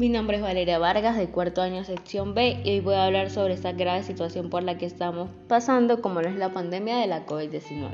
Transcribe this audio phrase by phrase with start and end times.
[0.00, 3.28] Mi nombre es Valeria Vargas, de cuarto año sección B, y hoy voy a hablar
[3.28, 7.26] sobre esta grave situación por la que estamos pasando, como es la pandemia de la
[7.26, 7.90] COVID-19.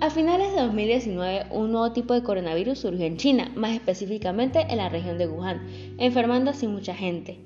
[0.00, 4.78] A finales de 2019, un nuevo tipo de coronavirus surgió en China, más específicamente en
[4.78, 5.60] la región de Wuhan,
[5.98, 7.38] enfermando así mucha gente.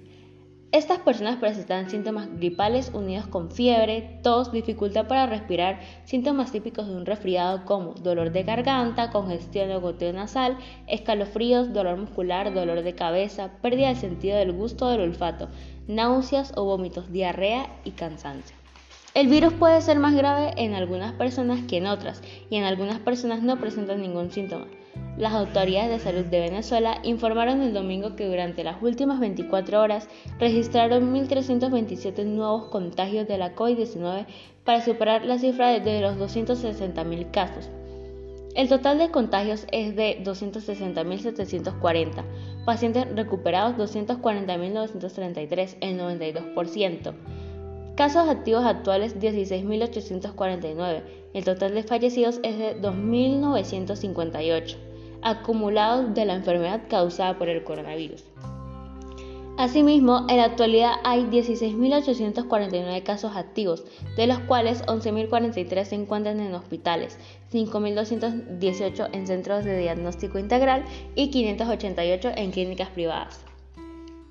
[0.72, 6.96] Estas personas presentan síntomas gripales unidos con fiebre, tos, dificultad para respirar, síntomas típicos de
[6.96, 12.94] un resfriado como dolor de garganta, congestión o goteo nasal, escalofríos, dolor muscular, dolor de
[12.94, 15.50] cabeza, pérdida del sentido del gusto o del olfato,
[15.88, 18.56] náuseas o vómitos, diarrea y cansancio.
[19.12, 22.98] El virus puede ser más grave en algunas personas que en otras y en algunas
[22.98, 24.68] personas no presentan ningún síntoma.
[25.18, 30.08] Las autoridades de salud de Venezuela informaron el domingo que durante las últimas 24 horas
[30.38, 34.24] registraron 1.327 nuevos contagios de la COVID-19
[34.64, 37.68] para superar la cifra de los 260.000 casos.
[38.54, 42.24] El total de contagios es de 260.740,
[42.64, 47.14] pacientes recuperados 240.933, el 92%.
[47.96, 51.02] Casos activos actuales 16.849.
[51.34, 54.76] El total de fallecidos es de 2.958,
[55.22, 58.24] acumulados de la enfermedad causada por el coronavirus.
[59.58, 63.84] Asimismo, en la actualidad hay 16.849 casos activos,
[64.16, 67.18] de los cuales 11.043 se encuentran en hospitales,
[67.52, 70.84] 5.218 en centros de diagnóstico integral
[71.14, 73.44] y 588 en clínicas privadas.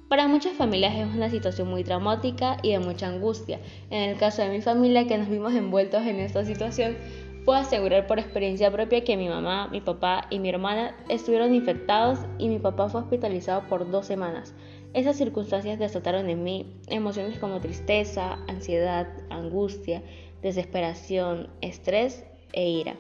[0.09, 3.61] Para muchas familias es una situación muy traumática y de mucha angustia.
[3.91, 6.97] En el caso de mi familia, que nos vimos envueltos en esta situación,
[7.45, 12.19] puedo asegurar por experiencia propia que mi mamá, mi papá y mi hermana estuvieron infectados
[12.37, 14.53] y mi papá fue hospitalizado por dos semanas.
[14.93, 20.03] Esas circunstancias desataron en mí emociones como tristeza, ansiedad, angustia,
[20.41, 22.95] desesperación, estrés e ira.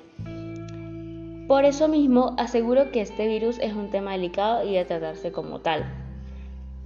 [1.47, 5.59] Por eso mismo aseguro que este virus es un tema delicado y de tratarse como
[5.59, 5.83] tal.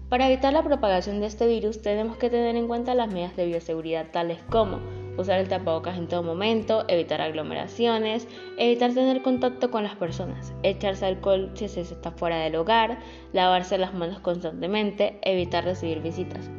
[0.09, 3.45] Para evitar la propagación de este virus tenemos que tener en cuenta las medidas de
[3.45, 4.79] bioseguridad tales como
[5.17, 8.27] usar el tapabocas en todo momento, evitar aglomeraciones,
[8.57, 12.99] evitar tener contacto con las personas, echarse alcohol si se está fuera del hogar,
[13.33, 16.49] lavarse las manos constantemente, evitar recibir visitas.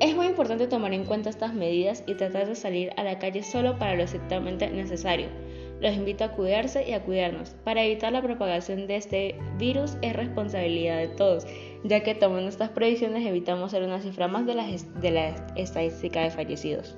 [0.00, 3.44] Es muy importante tomar en cuenta estas medidas y tratar de salir a la calle
[3.44, 5.28] solo para lo estrictamente necesario.
[5.80, 7.50] Los invito a cuidarse y a cuidarnos.
[7.62, 11.46] Para evitar la propagación de este virus es responsabilidad de todos,
[11.84, 16.22] ya que tomando estas previsiones evitamos ser una cifra más de la, de la estadística
[16.22, 16.96] de fallecidos.